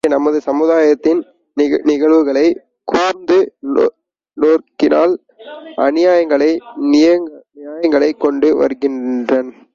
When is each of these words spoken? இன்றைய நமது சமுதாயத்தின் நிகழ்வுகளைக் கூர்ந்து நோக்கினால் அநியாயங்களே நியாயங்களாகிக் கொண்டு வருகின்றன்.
இன்றைய 0.03 0.19
நமது 0.19 0.41
சமுதாயத்தின் 0.41 1.19
நிகழ்வுகளைக் 1.87 2.55
கூர்ந்து 2.83 3.37
நோக்கினால் 4.37 5.13
அநியாயங்களே 5.77 6.49
நியாயங்களாகிக் 6.91 8.17
கொண்டு 8.17 8.55
வருகின்றன். 8.55 9.51